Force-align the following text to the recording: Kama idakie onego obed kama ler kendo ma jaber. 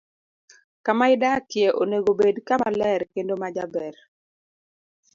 Kama 0.85 1.05
idakie 1.15 1.67
onego 1.81 2.07
obed 2.13 2.37
kama 2.47 2.69
ler 2.79 3.01
kendo 3.13 3.33
ma 3.41 3.47
jaber. 3.55 3.95